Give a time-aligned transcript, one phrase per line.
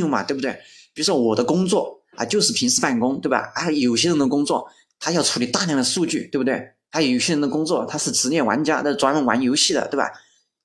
[0.00, 0.52] 用嘛，对不对？
[0.92, 3.52] 比如说我的工作啊，就是平时办公，对吧？
[3.54, 6.72] 啊，有些人的工作他要处理大量的数据，对不对？
[6.90, 10.10] 还有些人的工作他是职业玩家，那专门玩游戏的，对吧？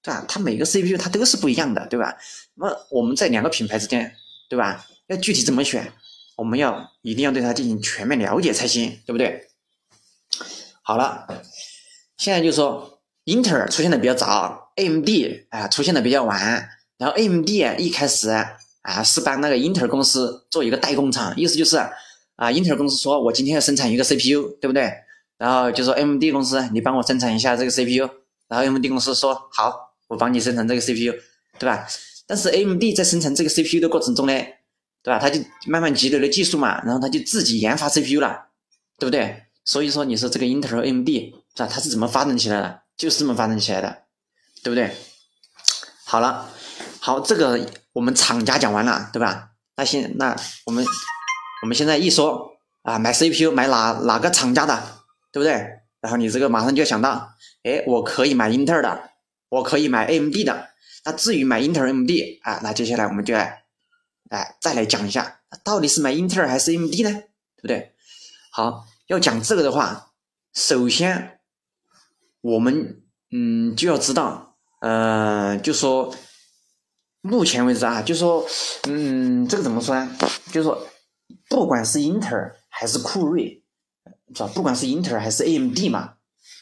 [0.02, 0.26] 对吧？
[0.28, 2.16] 他每个 CPU 它都是不一样的，对吧？
[2.56, 4.16] 那么我们在两个品牌之间，
[4.50, 4.86] 对吧？
[5.08, 5.94] 要具体怎么选，
[6.38, 9.48] 我们要一定要对它进行全面了解才行，对不对？
[10.82, 11.28] 好了，
[12.18, 15.10] 现在就说英特尔出现的比较早，AMD
[15.50, 18.30] 啊出现的比较晚，然后 AMD 一开始
[18.86, 21.78] 啊是帮那个英特尔公司做一个代工厂，意思就是
[22.36, 24.92] 啊英特尔公司说我今天要生产一个 CPU，对不对？
[25.38, 28.08] 然后就说 AMD 公司你帮我生产一下这个 CPU，
[28.48, 29.74] 然后 AMD 公司说好，
[30.08, 31.14] 我帮你生产这个 CPU，
[31.60, 31.86] 对吧？
[32.28, 34.34] 但是 AMD 在生产这个 CPU 的过程中呢，
[35.04, 35.20] 对吧？
[35.20, 38.46] 他就慢慢积累了技术嘛，然后他就自己研发 CPU 了，
[38.98, 39.44] 对不对？
[39.66, 41.68] 所以说，你说这个英特尔、AMD 是吧？
[41.68, 42.82] 它是怎么发展起来的？
[42.96, 44.04] 就是这么发展起来的，
[44.64, 44.96] 对不对？
[46.06, 46.50] 好了，
[47.00, 47.60] 好，这个
[47.96, 49.52] 我们厂家讲完了，对吧？
[49.78, 50.86] 那现那我们
[51.62, 52.52] 我们现在一说
[52.84, 54.76] 啊，买 CPU 买哪哪个厂家的，
[55.32, 55.54] 对不对？
[56.02, 59.10] 然后你这个马上就要想到，哎，我可以买英特尔的，
[59.50, 60.70] 我可以买 AMD 的。
[61.06, 62.12] 那至于买英特尔、AMD
[62.44, 63.64] 啊，那接下来我们就来，
[64.30, 67.12] 哎，再来讲一下，到底是买英特尔还是 AMD 呢？
[67.56, 67.94] 对不对？
[68.52, 68.86] 好。
[69.08, 70.14] 要讲这个的话，
[70.52, 71.40] 首先
[72.42, 76.12] 我们嗯就要知道，呃，就说
[77.26, 78.46] 目前为止啊，就说
[78.88, 80.16] 嗯这个怎么说呢？
[80.52, 80.80] 就说
[81.50, 83.64] 不管是英特尔还是酷睿，
[84.36, 84.52] 是吧？
[84.54, 86.14] 不管是英特尔还是 AMD 嘛，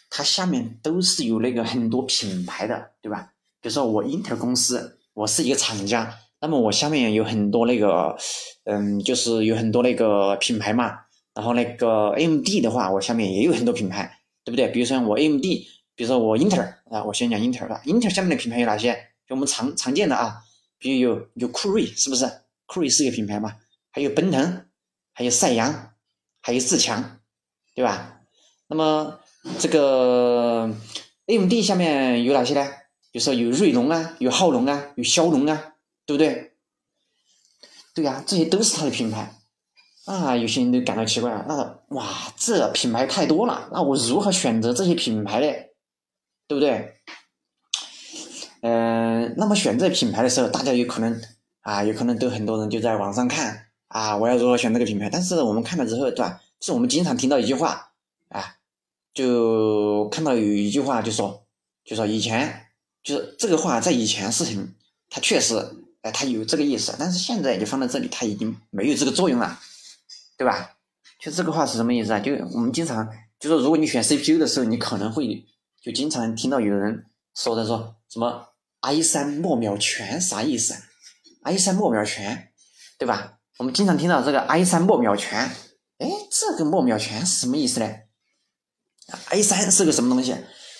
[0.10, 3.34] 它下面都是有那个很多品牌的，对吧？
[3.60, 8.16] 比如说我英特尔公司，我是一个厂家，那么我下面有很多那个
[8.64, 10.98] 嗯，就是有很多那个品牌嘛。
[11.36, 14.70] 然后那个 AMD 的话，我下面也有很多品牌，对不对？
[14.70, 17.82] 比如说我 AMD，比如说我英特尔啊，我先讲英特尔吧。
[17.84, 18.94] 英特尔下面的品牌有哪些？
[19.28, 20.38] 就我们常常见的啊，
[20.84, 22.30] 比如有有酷睿，是不是？
[22.66, 23.56] 酷睿是一个品牌嘛？
[23.90, 24.66] 还有奔腾，
[25.14, 25.94] 还有赛扬，
[26.42, 27.22] 还有自强，
[27.74, 28.20] 对吧？
[28.68, 29.22] 那么
[29.60, 30.70] 这个
[31.28, 32.70] AMD 下面有哪些呢？
[33.14, 36.52] 比如说有锐龙啊，有浩龙啊，有骁龙啊，对不对？
[37.96, 39.40] 对呀，这些都是它的品牌。
[40.06, 45.48] 啊，有些人都感到奇怪了，那哇，这品牌太多了，那我如何选择这些品牌呢？
[46.46, 46.96] 对不对？
[48.62, 49.03] 嗯，
[49.38, 51.22] 那么选这品牌的时候，大家有可能
[51.62, 55.10] 啊，有可能都很多人就在网上看啊，我要如何选这个品牌？
[55.10, 56.42] 但是我们看了之后，对吧？
[56.62, 57.92] 是我们经常听到一句话
[58.30, 58.56] 啊，
[59.14, 61.46] 就看到有一句话就说，
[61.84, 62.68] 就说以前
[63.04, 64.74] 就是这个话在以前是很，
[65.10, 65.56] 它确实
[66.02, 69.60] 哎，它有这个意思，但是现在就放在这里，它已经没有这个作用了。
[70.36, 70.78] 对吧？
[71.22, 72.20] 就这个话是什么意思啊？
[72.20, 73.08] 就我们经常
[73.40, 75.46] 就说，如果你选 CPU 的时候，你可能会
[75.82, 77.06] 就经常听到有人
[77.36, 78.48] 说的说什么
[78.84, 80.76] “i 三莫秒全”啥意思
[81.44, 82.50] ？“i 三莫秒全”，
[83.00, 83.40] 对吧？
[83.58, 85.40] 我们经常听到这个 “i 三莫秒全”，
[86.00, 87.90] 哎，这个“莫秒全”是什么意思呢
[89.30, 90.36] ？i 三是个什么东西？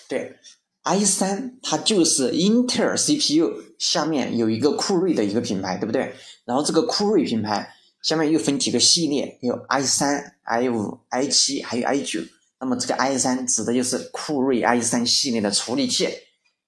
[0.08, 0.36] 对
[0.82, 6.14] ，i 三它就是英特尔 CPU 下面有一个酷睿的一个品牌，对不对？
[6.44, 7.74] 然后这个酷睿品牌。
[8.02, 12.20] 下面又分几个系列，有 i 三、i 五、i 七，还有 i 九。
[12.60, 16.06] 那么这个 i 三指的就是酷睿 i 三系列的处理器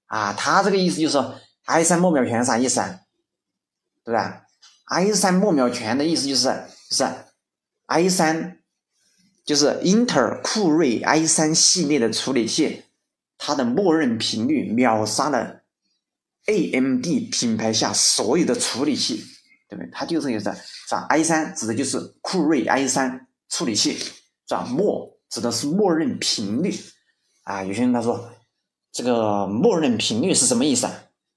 [0.07, 0.33] 啊。
[0.33, 3.01] 他这个意思就是说，i 三莫秒全啥意思啊？
[4.05, 4.43] 对吧
[4.87, 7.05] ？i 三莫秒全的意思就是是
[7.87, 8.59] i 三，
[9.45, 12.85] 就是英特尔酷睿 i 三系列的处理器，
[13.39, 15.63] 它的默认频率秒杀了
[16.47, 19.25] AMD 品牌下所有的处理器。
[19.69, 19.91] 对不对？
[19.91, 24.65] 它就是意思，是吧？i 三指的就是酷睿 i 三处理器，是吧？
[24.65, 26.73] 默指的是默认频率
[27.43, 27.65] 啊。
[27.65, 28.31] 有些人他说，
[28.97, 30.93] 这个默认频率是什么意思啊？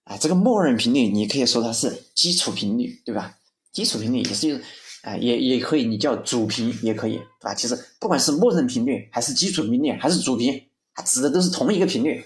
[0.05, 3.35] 啊，这个默认频率你可以说它是基础频率，对吧？
[3.73, 4.63] 基础频率也是，
[5.01, 7.53] 啊，也也可以你叫主频也可以，对吧？
[7.53, 10.57] 其实不管是默认频率，还是基础频率，还是主频，
[10.93, 12.23] 它指的都是同一个频率。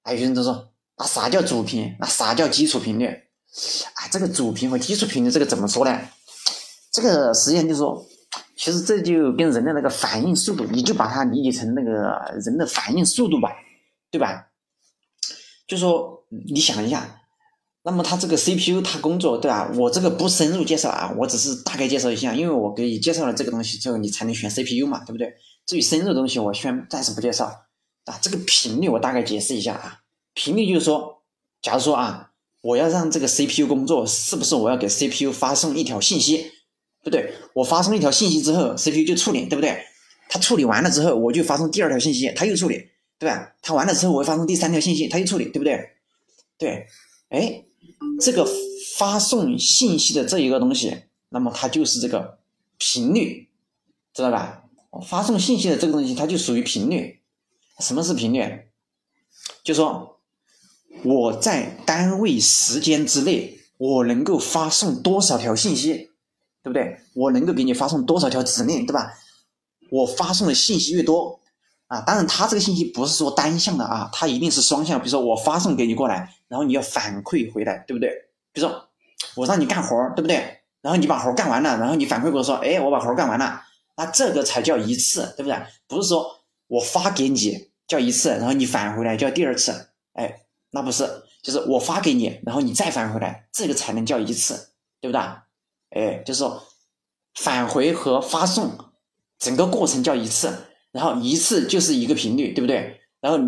[0.00, 1.94] 啊，有些人都说，那啥叫主频？
[2.00, 3.04] 那啥叫基础频率？
[3.04, 6.00] 啊，这个主频和基础频率这个怎么说呢？
[6.90, 8.02] 这个实际上就是说，
[8.56, 11.90] 其实这就跟人的那个反应速度，你就把它理解成那个
[12.42, 13.50] 人的反应速度吧，
[14.10, 14.46] 对吧？
[15.70, 17.22] 就说你想一下，
[17.84, 19.70] 那么它这个 CPU 它工作对吧？
[19.76, 25.32] 我这个不深入介绍啊，我只是大概介绍一下，因为我给你介绍了这个东西之后，你才能选 CPU 嘛，对不对？
[25.66, 27.46] 至于深入的东西，我先暂时不介绍
[28.04, 28.18] 啊。
[28.20, 29.98] 这个频率我大概解释一下啊，
[30.34, 31.22] 频率就是说，
[31.62, 32.26] 假如说啊。
[32.62, 36.52] 我要让这个 CPU 工作，是不是我要给 CPU 发送一条信息？
[37.02, 37.32] 不对？
[37.54, 39.82] 我发送一条信息之后，CPU 就处理，对不对？
[40.28, 42.89] 它处理完了之后，我就发送第二条信息，它又处理，
[43.20, 43.52] 对吧？
[43.60, 45.90] 他完了之后，我会发送第三条信息，他又处理，对不对？
[46.56, 46.86] 对，
[47.28, 47.64] 哎，
[48.18, 48.48] 这个
[48.96, 52.38] 发送信息的这一个东西，那么它就是这个
[52.78, 53.50] 频率，
[54.14, 54.64] 知道吧？
[55.06, 57.20] 发送信息的这个东西，它就属于频率。
[57.78, 58.70] 什么是频率？
[59.62, 60.18] 就说
[61.04, 66.10] 我在单位时间之内，我能够发送多少条信息，
[66.62, 66.98] 对不对？
[67.12, 69.12] 我能够给你发送多少条指令，对吧？
[69.90, 71.38] 我发送的信息越多。
[71.90, 74.96] 啊，当然，它这个信息不是说单向的啊，它一定是双向。
[75.00, 78.08] 比如说，我发送给你过来，然后你要反馈回来，对不对？
[78.52, 78.88] 比如说，
[79.34, 80.60] 我让你干活，对不对？
[80.82, 83.60] 然后你把活干完了，然后你反馈给我说，哎，我把活干完了，
[83.96, 85.60] 那这个才叫一次，对不对？
[85.88, 94.68] 不是说我发给你叫一次，然后你返回来叫第二次，哎，那不是，就是我发给你，然后你再返回来，这个才能叫一次，
[95.00, 95.20] 对不对？
[95.90, 96.62] 哎，就是说
[97.34, 98.78] 返回和发送
[99.40, 100.66] 整个过程叫一次。
[100.92, 103.00] 然后一次就是一个频率，对不对？
[103.20, 103.38] 然后，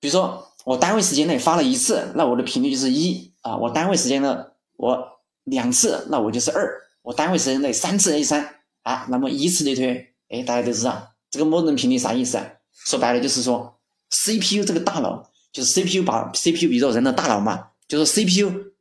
[0.00, 3.56] 比如说我单位时间内发了一次，那我的频率就是一啊。
[3.56, 6.82] 我单位时间呢，我两次，那我就是二。
[7.02, 12.38] 我单位时间内三次 A 三啊，那么以此类推，哎，大家都知道这个默认频率啥意思？
[12.84, 13.78] 说白了就是说
[14.10, 18.72] ，CPU 这个大脑就是 CPU 把 CPU 比作人的大脑嘛，就是 CPU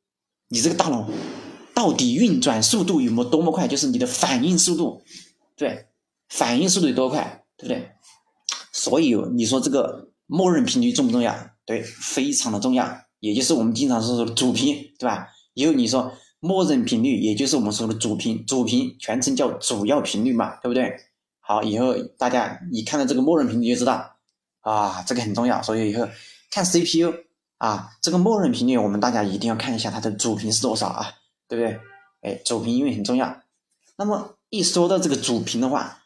[0.49, 1.09] 你这个大脑
[1.73, 3.67] 到底运转速度有没多么快？
[3.67, 5.01] 就是你的反应速度，
[5.55, 5.87] 对，
[6.27, 7.45] 反应速度有多快？
[7.57, 7.91] 对不对？
[8.71, 11.35] 所以你说这个默认频率重不重要？
[11.65, 13.01] 对，非常的重要。
[13.19, 15.27] 也就是我们经常说的主频，对吧？
[15.55, 20.95] 以后你说默认频率，也就是我们说的主频，主频全称叫主要频率嘛，对不对？
[21.39, 24.17] 好，以后大家一看到这个默认频率就知道
[24.61, 25.63] 啊，这个很重要。
[25.63, 26.07] 所以以后
[26.51, 27.11] 看 CPU
[27.57, 31.11] 啊，这个默认频率我们大家一定要看一下它的主频是多少啊，
[31.47, 31.79] 对不对？
[32.21, 33.41] 哎，主频因为很重要。
[33.97, 36.03] 那么一说到这个主频的话，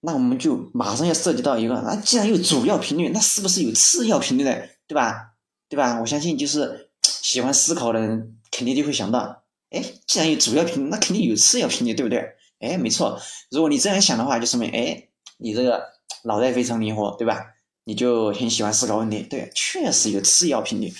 [0.00, 5.32] 那我们就马上要涉及到一个，那既然有主要频率，那是不是有次要频率的，对吧？
[5.68, 5.98] 对吧？
[6.00, 12.36] 我相信就是喜欢思考的人肯定就会想到，哎，既然有主要频率，那肯定有次要频率，对不对？
[12.60, 13.20] 哎，没错。
[13.50, 15.08] 如果你这样想的话，就说明哎，
[15.38, 15.82] 你这个
[16.24, 17.54] 脑袋非常灵活，对吧？
[17.84, 20.92] 你就很喜欢思考问题，对，确实有次要频率，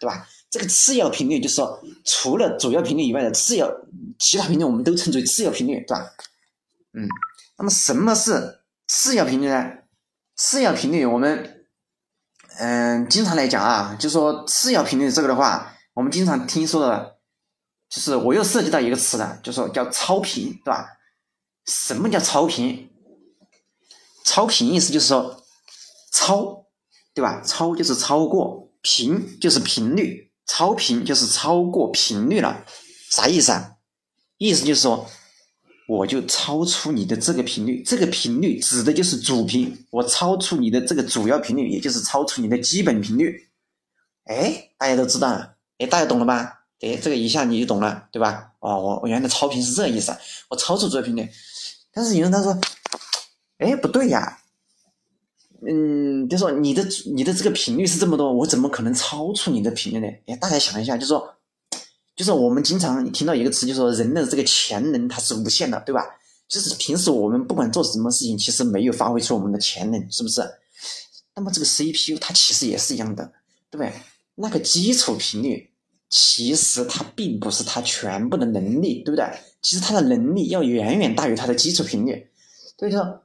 [0.00, 0.28] 对吧？
[0.50, 3.72] 这个次要频率就是说，除了主要频率以外的次要
[4.18, 6.12] 其他频率，我们都称之为次要频率，对吧？
[6.92, 7.08] 嗯。
[7.60, 9.70] 那么什么是次要频率呢？
[10.34, 11.66] 次要频率，我们
[12.58, 17.18] 嗯经常来讲啊，就说次要频率这个的话，我们经常听说的，
[17.90, 20.88] 就是我又涉及到一个词了，就说叫超频，对吧？
[21.66, 22.90] 什么叫超频？
[24.24, 25.44] 超频意思就是说
[26.14, 26.64] 超，
[27.12, 27.42] 对吧？
[27.44, 32.64] 超就是超过，频就是频率，超频就是超过频率了，
[33.10, 33.72] 啥意思啊？
[34.38, 35.06] 意思就是说。
[35.90, 39.76] 我就超出你的这个频率，这个频率指的就是主频。
[39.90, 43.48] 我超出你的这个主要频率，也就是超出你的基本频率。
[44.26, 46.60] 哎，大家都知道了，哎，大家懂了吧？
[46.80, 48.52] 哎，这个一下你就懂了，对吧？
[48.60, 50.16] 哦，我我原来超频是这意思，
[50.48, 51.28] 我超出主要频率。
[51.92, 52.56] 但是有人他说，
[53.58, 54.38] 哎，不对呀，
[55.68, 60.06] 嗯，就说你的你的这个频率是这么多，我怎么可能超出你的频率呢？
[60.26, 61.34] 哎，大家想一下，就说。
[62.20, 66.04] 就是我们经常听到一个词，就是说人的这个潜能它是无限的，对吧？
[66.46, 70.42] 就是平时我们不管做什么事情，其实没有发挥出我们的潜能，是不是？
[71.34, 73.24] 那么这个 CPU 它其实也是一样的，
[73.70, 73.90] 对不对？
[74.34, 75.70] 那个基础频率
[76.10, 79.24] 其实它并不是它全部的能力，对不对？
[79.62, 82.28] 其实它的能力要远远大于它的基础频率。
[82.78, 83.22] 所以说，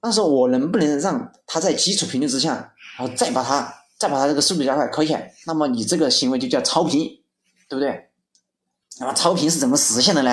[0.00, 5.14] 那时候我能不能让它在基础频率之下，然后再把它再把它这个速度加快，可以？
[5.44, 7.06] 那么你这个行为就叫超频，
[7.68, 8.06] 对不对？
[9.00, 10.30] 那么超频是怎么实现的呢？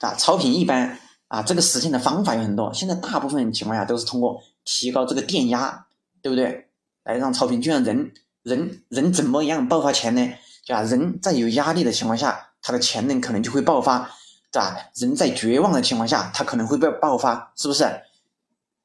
[0.00, 0.98] 啊，超频一般
[1.28, 2.74] 啊，这个实现的方法有很多。
[2.74, 5.86] 现在大部分情况下都是通过提高这个电压，
[6.20, 6.68] 对不对？
[7.04, 7.62] 来让超频。
[7.62, 10.26] 就像人，人，人怎么样爆发潜能？
[10.66, 10.82] 对吧？
[10.82, 14.10] 人在有压力的情况下，他的潜能可能就会爆发，
[14.50, 14.76] 对吧？
[14.96, 17.84] 人在绝望的情况下，他可能会被爆发，是不是？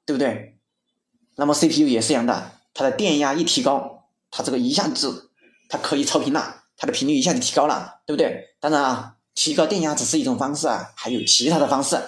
[0.05, 0.59] 对不对？
[1.37, 5.31] 那么 CPU 也是一样的，它的电压一提高，它这个一下子
[5.69, 8.55] 它可以超频了，它的频率一下就提高了，对不对？
[8.59, 9.15] 当然啊。
[9.35, 11.99] 提高电压只是一种方式啊，还有其他的方式，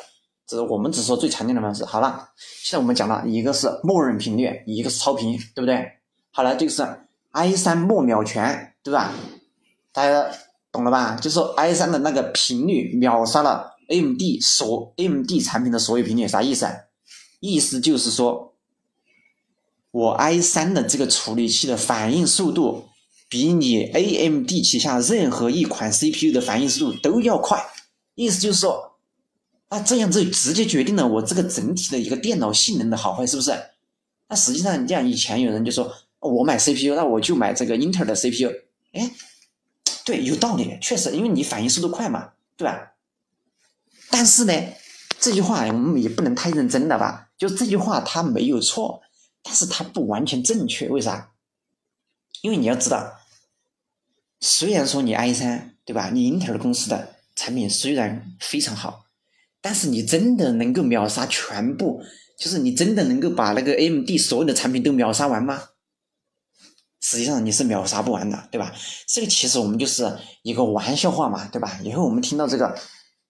[0.45, 1.83] 这是我们只说最常见的方式。
[1.83, 2.29] 好了，
[2.61, 5.91] 现在我们讲了一个是默认频率，一个是超频，对不对？
[6.31, 6.85] 好了，这个是
[7.31, 9.11] i 三默秒权，对吧？
[9.91, 10.29] 大家
[10.71, 11.15] 懂了吧？
[11.15, 16.67] 就是说 i 三的那个频率秒杀了 md 所 md 产品的所有频率，啥意思？
[17.39, 18.53] 意思就是说，
[19.91, 22.89] 我 i 三的这个处理器的反应速度。
[23.35, 27.61] 比你 AMD 旗下任何一款 CPU 的反应速度都要快，
[28.13, 28.97] 意思就是说，
[29.69, 33.51] 那这样就直接决定了我这个整体的一个电脑性能的好坏，是不是？
[34.29, 38.49] 那实际上，你像以前有人就说，我买 CPU，那我就买这个英特尔的 CPU，
[38.93, 39.11] 哎，
[40.05, 42.93] 对，有道理，确实，因为你反应速度快嘛，对吧？
[44.09, 44.53] 但是呢，
[45.19, 47.31] 这句话我们也不能太认真了吧？
[47.37, 49.01] 就这句话它没有错，
[49.43, 51.31] 但是它不完全正确，为啥？
[52.41, 53.19] 因为你要知道，
[54.47, 56.11] 虽然说你 i 三对吧？
[56.13, 59.05] 你英特尔公司的产品虽然非常好，
[59.59, 61.99] 但是你真的能够秒杀全部？
[62.37, 65.69] 就是你真的能够把那个 AMD 所有的产品都秒杀完吗？
[67.01, 68.71] 实际上你是秒杀不完的，对吧？
[69.07, 71.79] 这个其实我们就是一个玩笑话嘛，对吧？
[71.83, 72.77] 以后我们听到这个，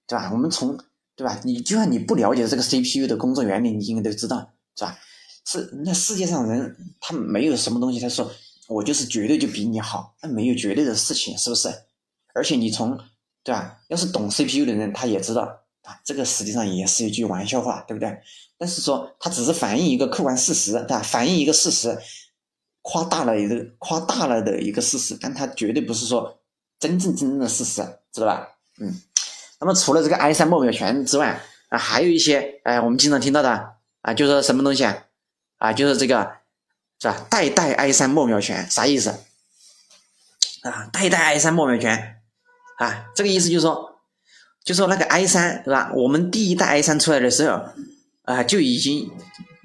[0.08, 0.30] 对吧？
[0.34, 0.78] 我们从
[1.16, 1.40] 对吧？
[1.46, 5.00] 你就算你不了解这个 CPU 的工作原理，你应该都知道，是吧？
[5.46, 8.30] 是那世界上人他没有什么东西，他说
[8.68, 11.70] 我就是绝对就比你好，那没有绝对的事情，是不是？
[12.34, 12.98] 而且你从
[13.44, 13.78] 对吧？
[13.88, 15.42] 要是懂 CPU 的人，他也知道
[15.84, 18.18] 啊，这个实际上也是一句玩笑话，对不对？
[18.58, 21.00] 但是说它只是反映一个客观事实，对吧？
[21.00, 21.98] 反映一个事实，
[22.82, 26.40] 夸大了一个夸大了的一个事实，但它绝对不是说
[26.80, 27.82] 真正真正的事实，
[28.12, 28.48] 知道吧？
[28.80, 29.02] 嗯。
[29.60, 35.06] 那么除了这个 i 三莫表全之外啊，还有一些哎，我们经常听到的啊，就是什么东西啊？
[35.58, 36.30] 啊，就是这个
[37.06, 37.28] 是吧？
[37.30, 39.12] 代代 i 三莫妙全啥意思？
[40.64, 42.16] 啊，代代 i 三莫妙全
[42.80, 44.00] 啊，这个意思就是说，
[44.64, 45.92] 就说那个 i 三是吧？
[45.94, 47.62] 我们第一代 i 三出来的时候。
[48.24, 49.12] 啊，就已经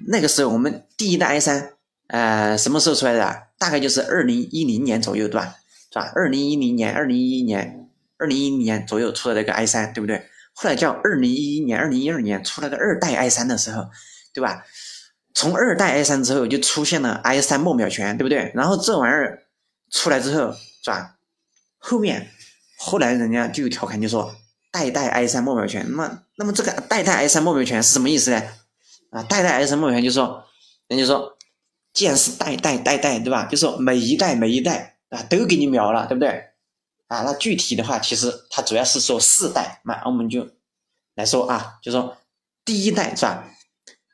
[0.05, 1.73] 那个时候，我们第一代 i 三，
[2.09, 3.47] 呃，什么时候出来的？
[3.57, 5.55] 大概就是二零一零年左右，对吧？
[5.91, 6.11] 是吧？
[6.13, 10.23] 二零一零年、二零一一年、二零一零年左右出的那个 i 三，对不对？
[10.53, 13.89] 后来叫二零一一年、二零一二年出了个二代 i 三的时候，
[14.31, 14.63] 对吧？
[15.33, 18.51] 从二代 i 三之后就出现了 i 三莫秒全，对不对？
[18.55, 19.43] 然后这玩意儿
[19.89, 21.17] 出来之后，是吧？
[21.77, 22.29] 后面
[22.77, 24.35] 后来人家就有调侃就说。
[24.73, 28.41] 代代 i 三莫秒全，那么那么这个代代 i 三莫秒全是什么意思呢？
[29.09, 30.45] 啊，代代 i 三莫秒全就是说，
[30.87, 31.37] 人家说，
[31.91, 33.43] 既然是代代代代，对吧？
[33.47, 36.29] 就是说每一代每一代啊都给你秒了，对不对？
[37.07, 40.47] 啊，那具体的话，其实它主要是说四代，那我们就
[41.15, 42.15] 来说啊，就说
[42.63, 43.43] 第一代是吧？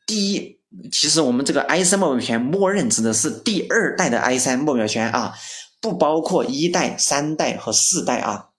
[0.08, 0.57] 第一，
[0.92, 5.34] 其实我们这个 i 三莫秒全默认指的是第二代的 i 三莫秒全啊，
[5.82, 8.50] 不包括一代、三代和四代啊。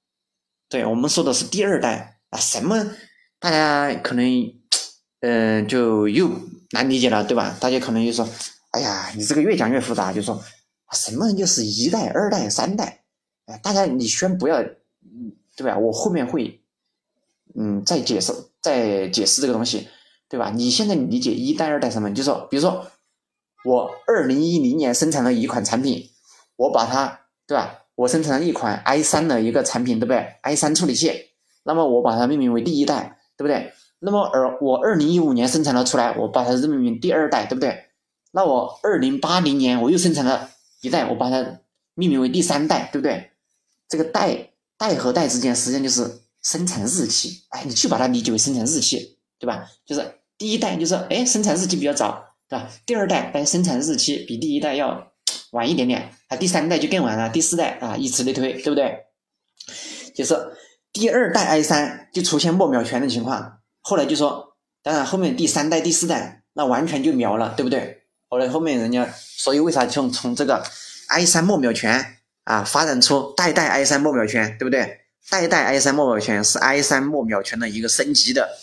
[0.69, 2.95] 对我们说的是第二代啊，什么
[3.39, 4.25] 大家可能
[5.21, 6.31] 嗯就又
[6.73, 7.57] 难理解了，对吧？
[7.61, 8.29] 大家可能又说，
[8.71, 10.43] 哎呀，你这个越讲越复杂，就说
[10.93, 13.03] 什么就是一代、二代、三代，
[13.47, 15.79] 哎，大家你先不要，嗯，对吧？
[15.79, 16.61] 我后面会
[17.55, 19.89] 嗯再解释再解释这个东西，
[20.29, 20.51] 对吧？
[20.55, 22.13] 你现在理解一代、二代什么？
[22.13, 22.87] 就说比如说
[23.65, 26.11] 我二零一零年生产了一款产品，
[26.57, 27.85] 我把它，对吧？
[27.95, 31.11] 我生产了一款 i 三的一个产品，对不对？i 三处理器，
[31.65, 33.73] 那么我把它命名为第一代，对不对？
[33.99, 37.87] 那么而我二零一五年生产了出来，我把它命名为第二代，对不对？
[38.31, 40.51] 那我二零八零年我又生产了
[40.83, 41.59] 一代，我把它
[41.95, 43.33] 命名为第三代，对不对？
[43.89, 49.69] 这个代代和代之间实际上就是生产日期，哎，你去把它理解为生产日期，对吧？
[49.85, 52.71] 就是第一代就是哎生产日期比较早，对吧？
[52.87, 55.13] 第二代哎生产日期比第一代要。
[55.53, 59.07] 晚一点点啊，第三代就更晚了，第四代啊，以此类推，对不对？
[60.15, 60.37] 就是
[60.93, 68.03] 第二代 i 三就出现末秒全的情况，后来就说，当然后面第三代、第四代那完全就秒了，对不对？
[68.29, 70.63] 后来后面人家，所以为啥从从这个
[71.09, 75.01] i 三末秒全啊发展出代代 i 三末秒全，对不对？
[75.31, 78.59] 代代 i 三末秒全是 i 三末秒全的一个升级的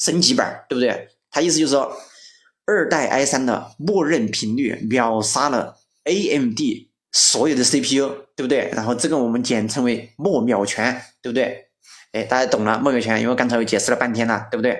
[0.00, 1.10] 升级版，对不对？
[1.34, 1.92] 它意思就是说，
[2.64, 5.78] 二代 i 三的默认频率秒杀了。
[6.04, 6.60] AMD
[7.10, 8.70] 所有的 CPU 对不对？
[8.72, 11.66] 然后这个我们简称为默秒全，对不对？
[12.12, 14.78] 哎，大家懂了默秒全，因为刚才我解释了半天了，对不对？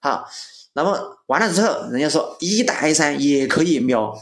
[0.00, 0.28] 好，
[0.74, 4.16] 那么完了之后，人家说一代 i 三也可以秒，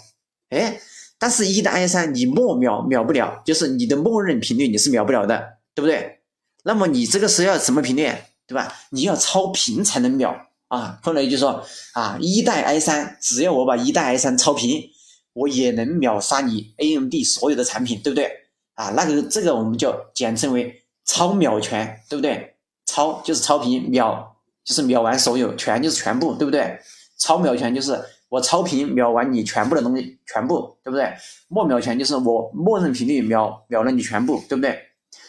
[0.48, 0.80] 哎，
[1.18, 6.20] 但是一代 i 三你默秒秒不了，就是你的默认频率你是秒不了的，对不对？
[6.64, 8.10] 那么你这个是要什么频率，
[8.46, 8.72] 对吧？
[8.92, 10.98] 你要超频才能秒啊。
[11.02, 14.90] 后来就说啊，一代 i 三只要我把一代 i 三超频。
[15.34, 18.28] 我也能秒杀你 AMD 所有的产品，对不对？
[18.74, 22.56] 啊，那个这个我们就简称为超秒全，对不对？
[22.86, 26.80] 超就是超频，秒就是秒完所有，全就是全部，对不对？
[27.20, 31.12] 超秒全就是我超频秒完你全部的东西，全部，对不对？
[31.46, 34.76] 末秒全就是我默认频率秒秒了你全部，对不对？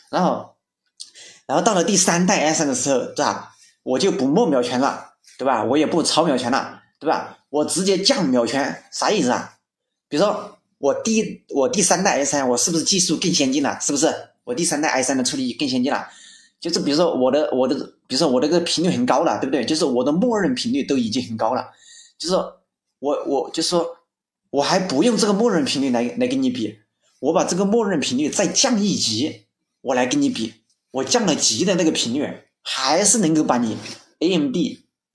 [0.09, 0.55] 然后，
[1.45, 3.51] 然后到了第三代 i 三的时候，对吧？
[3.83, 5.08] 我就不末秒全了，
[5.39, 5.63] 对吧？
[5.63, 7.37] 我也不超秒全了，对吧？
[7.49, 9.55] 我直接降秒全，啥意思啊？
[10.09, 13.79] 比如说我第我第三代 i 三，我是不是技术更先进了？
[13.79, 14.13] 是不是？
[14.43, 16.05] 我第三代 i 三的处理更先进了？
[16.59, 17.73] 就是比如说我的我的，
[18.05, 19.63] 比如说我这个频率很高了，对不对？
[19.63, 21.69] 就是我的默认频率都已经很高了。
[22.17, 22.35] 就是
[22.99, 23.95] 我我就是说
[24.49, 26.79] 我还不用这个默认频率来来跟你比，
[27.21, 29.45] 我把这个默认频率再降一级，
[29.79, 30.55] 我来跟你比，
[30.91, 32.27] 我降了级的那个频率，
[32.61, 33.77] 还是能够把你
[34.19, 34.55] AMD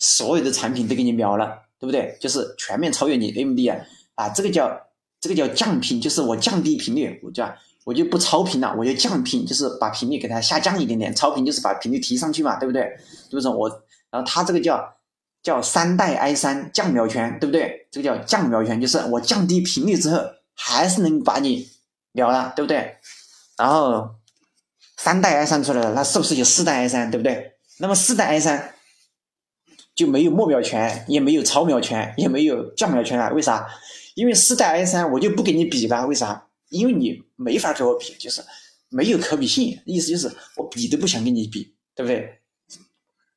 [0.04, 2.14] 所有的产品都给你秒了，对不对？
[2.20, 3.80] 就是全面超越你 AMD 啊
[4.16, 4.70] 啊，这个叫
[5.18, 7.50] 这个叫降频，就是我降低频率，我叫
[7.84, 12.86] 我就不超频了，我就降频，就是把频率给它下降一点点，超频就是把频率提上去嘛，对不对？
[13.30, 13.66] 就是我，
[14.10, 14.94] 然后它这个叫
[15.42, 17.86] 叫三代 i 三降秒权，对不对？
[17.90, 20.20] 这个叫降秒权，就是我降低频率之后，
[20.54, 21.70] 还是能把你
[22.12, 22.96] 秒了，对不对？
[23.56, 24.10] 然后
[24.98, 27.54] 三代 i 三出来了，那是不是有四代 i 三，对不对？
[27.78, 28.73] 那么四代 i 三
[29.94, 33.66] 就没有末秒权，也没有超秒权，也没有降秒权了，为啥？
[34.14, 36.46] 因为四代 i 三我就不跟你比了，为啥？
[36.70, 38.42] 因为你没法跟我比，就是
[38.88, 42.40] 没有可比性，意思就是我比都不想跟你比，对不对？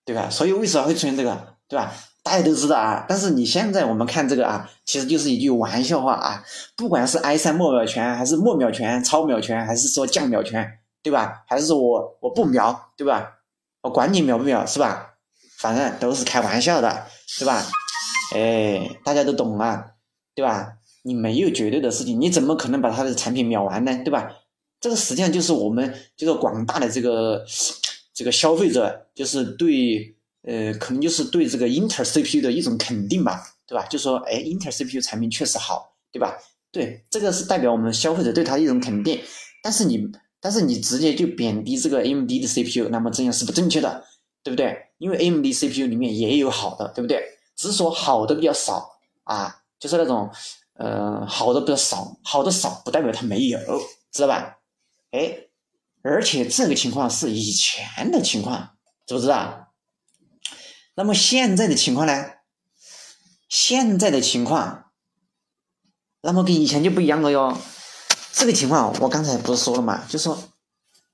[0.05, 0.29] 对吧？
[0.29, 1.93] 所以为什么会出现这个，对吧？
[2.23, 3.05] 大家都知道啊。
[3.07, 6.43] 但是你现在我们看这个啊，其实就是一句玩笑话啊。
[6.75, 11.43] 不管是 i 三末秒权，还是末秒权、超秒权，还是说降秒权，对吧？
[11.47, 13.39] 还是说我我不秒，对吧？
[13.81, 15.16] 我管你秒不秒，是吧？
[15.57, 17.07] 反正都是开玩笑的，
[17.39, 17.65] 对吧？
[18.35, 19.85] 哎，大家都懂啊，
[20.35, 20.73] 对吧？
[21.03, 23.97] 你没有绝对的事情，你怎么可能把他的产品秒完呢？
[24.03, 24.29] 对吧？
[24.79, 27.43] 这个实际上就是我们就是广大的这个
[28.13, 33.85] 这个消费者，就是对呃，可能就是对这个英特尔 CPU 的一种肯定吧，对吧？
[33.87, 36.37] 就说哎，英特尔 CPU 产品确实好，对吧？
[36.71, 39.19] 对，这个是代表我们消费者对它的一种肯定。
[39.63, 40.07] 但是你
[40.39, 44.03] 但是你直接就贬低这个 AMD 的 CPU，那么这样是不正确的，
[44.47, 44.87] 对不对？
[44.97, 47.21] 因为 AMD CPU 里面也有好的，对不对？
[47.57, 48.89] 只是说好的比较少
[49.25, 50.31] 啊，就是那种。
[50.79, 53.59] 呃，好的比较少，好的少不代表它没有，
[54.11, 54.59] 知道吧？
[55.09, 55.47] 哎，
[56.03, 58.77] 而且这个情况是以前的情况，
[59.07, 59.73] 知不知道？
[60.93, 62.25] 那么现在的情况呢？
[63.49, 64.91] 现在的情况，
[66.21, 67.57] 那么跟以前就不一样了哟。
[68.31, 70.05] 这个情况我刚才不是说了嘛？
[70.07, 70.37] 就说，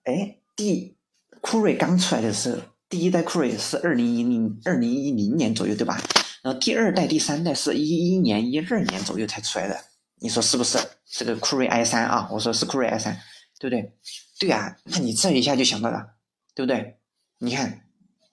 [0.04, 0.98] 哎，第
[1.40, 2.62] 酷睿刚出来的时候，
[2.94, 6.00] 第一代酷睿是二零一零二零一零年左右，对吧？
[6.44, 9.76] 然后第二代、第三代是一一年、一二年左右才出来的，
[10.20, 10.78] 你说是不是？
[11.04, 13.18] 这个酷睿 i 三啊，我说是酷睿 i 三，
[13.58, 13.94] 对不对？
[14.40, 16.06] 对啊，那你这一下就想到了，
[16.54, 17.00] 对不对？
[17.40, 17.82] 你看，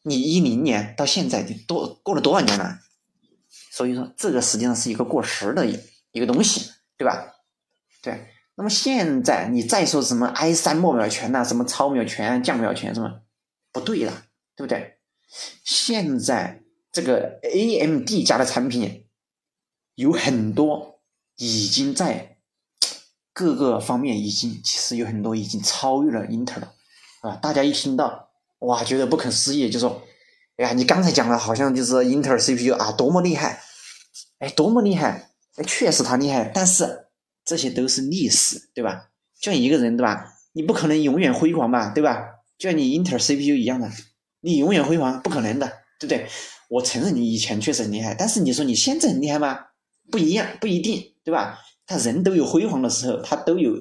[0.03, 2.81] 你一零年到现在多过了多少年了？
[3.73, 5.67] 所以说这个实际上是一个过时的
[6.13, 7.33] 一个东西，对吧？
[8.03, 8.27] 对。
[8.57, 13.23] 那么现在你再说什么 i 三末秒权呐，什么超秒权、降秒权什么，
[13.73, 14.25] 不对了，
[14.61, 14.99] 对不对？
[15.65, 16.63] 现在。
[16.93, 19.07] 这个 AMD 家的产品
[19.95, 21.01] 有很多
[21.37, 22.39] 已经在
[23.33, 26.75] 各个方面已经，其实有很多已经超越了英特尔了，
[27.21, 27.37] 啊！
[27.37, 30.03] 大家一听到哇，觉得不可思议，就说
[30.59, 33.63] ：“哎呀，你刚才讲的好像就是英特尔 CPU 啊，多么厉害！
[34.41, 35.31] 哎，多么厉害！
[35.55, 37.07] 哎，确实它厉害，但是
[37.45, 39.11] 这些都是历史，对吧？
[39.41, 40.35] 就像一个人，对吧？
[40.55, 42.41] 你不可能永远辉煌吧，对吧？
[42.59, 43.89] 就像你英特尔 CPU 一样的，
[44.41, 45.67] 你永远辉煌不可能的，
[45.99, 46.29] 对不对？”
[46.69, 49.67] 我承认你以前确实很厉害，但是你说你现在很厉害吗？
[50.11, 51.59] 不一样，不一定，对吧？
[51.85, 53.77] 他人都有辉煌的时候，他都有，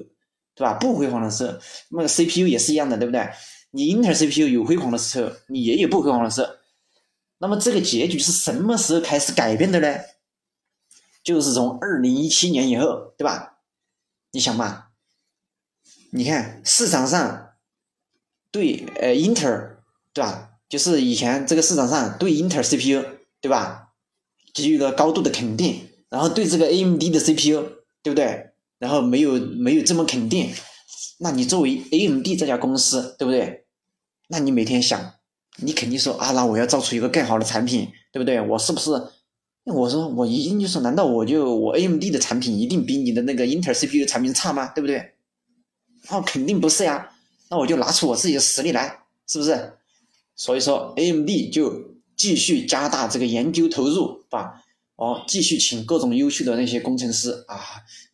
[0.54, 0.74] 对吧？
[0.74, 1.56] 不辉煌的时候，
[1.90, 3.30] 那个 CPU 也是一样的，对不对？
[3.70, 6.48] 你英特尔 CPU 有辉煌的时候，你也有不辉煌的时候。
[7.38, 9.98] 那么这个结局是什么时候开始改变的呢？
[11.22, 13.58] 就是从二零一七年以后，对吧？
[14.32, 14.88] 你想嘛，
[16.10, 17.52] 你看市场上
[18.50, 20.49] 对呃英特尔，对吧？
[20.70, 23.04] 就是以前这个市场上对英特尔 CPU
[23.40, 23.88] 对吧，
[24.54, 27.62] 给予了高度的肯定，然后对这个 AMD 的 CPU
[28.02, 28.50] 对不对？
[28.78, 30.50] 然后没有没有这么肯定，
[31.18, 33.66] 那你作为 AMD 这家公司对不对？
[34.28, 35.14] 那你每天想，
[35.56, 38.40] 你肯定说啊，那我要造出一个更好的产品，对不对？
[38.40, 38.92] 我是不是？
[39.64, 44.68] 我说我一定就是，难道我就我 AMD 的产品一定比你的那个英特尔 CPU 产品差吗？
[44.74, 45.14] 对不对？
[46.08, 47.10] 哦，肯定不是呀，
[47.50, 49.74] 那我就拿出我自己的实力来，是不是？
[50.40, 54.64] 所以说，AMD 就继续加大这个研究投入，吧，
[54.96, 57.60] 哦，继续请各种优秀的那些工程师啊，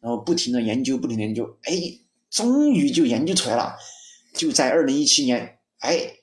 [0.00, 3.76] 然后不停的研究，不停的研究，哎，终于就研究出来了，
[4.34, 6.14] 就在二零一七年，哎，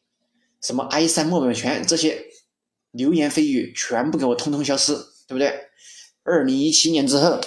[0.60, 2.22] 什么 i 三末秒权这些
[2.92, 4.94] 流言蜚语全部给我通通消失，
[5.26, 5.54] 对不对？
[6.24, 7.39] 二零一七年之后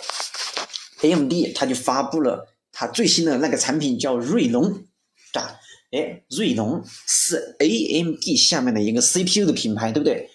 [1.02, 4.85] ，AMD 它就发布了它最新的那个产品，叫锐龙，
[5.96, 10.28] 哎，瑞龙是 AMD 下面的一个 CPU 的品牌，对不对？